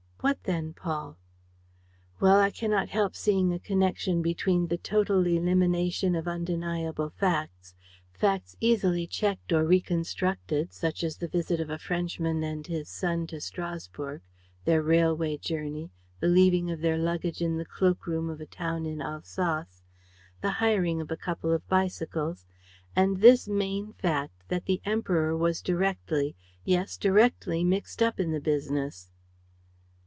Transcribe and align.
"What 0.23 0.43
then, 0.43 0.73
Paul?" 0.75 1.17
"Well, 2.19 2.39
I 2.39 2.51
cannot 2.51 2.89
help 2.89 3.15
seeing 3.15 3.51
a 3.51 3.57
connection 3.57 4.21
between 4.21 4.67
the 4.67 4.77
total 4.77 5.25
elimination 5.25 6.13
of 6.13 6.27
undeniable 6.27 7.09
facts 7.09 7.73
facts 8.13 8.55
easily 8.59 9.07
checked 9.07 9.51
or 9.51 9.65
reconstructed, 9.65 10.73
such 10.73 11.03
as 11.03 11.17
the 11.17 11.27
visit 11.27 11.59
of 11.59 11.71
a 11.71 11.79
Frenchman 11.79 12.43
and 12.43 12.67
his 12.67 12.87
son 12.87 13.25
to 13.27 13.41
Strasburg, 13.41 14.21
their 14.63 14.83
railway 14.83 15.37
journey, 15.39 15.89
the 16.19 16.27
leaving 16.27 16.69
of 16.69 16.81
their 16.81 16.99
luggage 16.99 17.41
in 17.41 17.57
the 17.57 17.65
cloak 17.65 18.05
room 18.05 18.29
of 18.29 18.39
a 18.39 18.45
town 18.45 18.85
in 18.85 19.01
Alsace, 19.01 19.81
the 20.41 20.51
hiring 20.51 21.01
of 21.01 21.09
a 21.09 21.17
couple 21.17 21.51
of 21.51 21.67
bicycles 21.67 22.45
and 22.95 23.21
this 23.21 23.47
main 23.49 23.91
fact, 23.93 24.43
that 24.49 24.65
the 24.65 24.81
Emperor 24.85 25.35
was 25.35 25.63
directly, 25.63 26.35
yes, 26.63 26.95
directly 26.95 27.63
mixed 27.63 28.03
up 28.03 28.19
in 28.19 28.31
the 28.31 28.39
business." 28.39 29.07